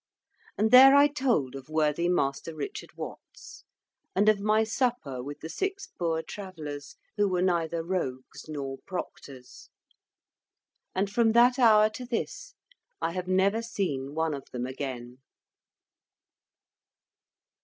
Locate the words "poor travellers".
5.99-6.95